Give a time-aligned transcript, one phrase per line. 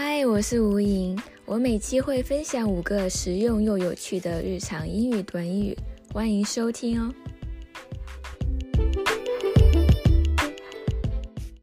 [0.00, 5.76] 嗨我是吴莹我每期会分享五个实用又有趣的日常英语短语
[6.12, 7.12] 欢迎收听哦。